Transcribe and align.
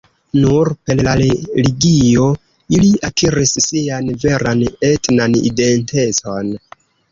Nur 0.43 0.69
per 0.87 0.95
la 1.07 1.11
religio 1.19 2.23
ili 2.79 2.89
akiris 3.11 3.53
sian 3.67 4.11
veran 4.25 4.67
etnan 4.91 5.39
identecon. 5.53 6.53